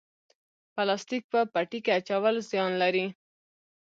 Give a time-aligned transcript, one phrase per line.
[0.73, 3.05] پلاستیک په پټي کې اچول زیان لري؟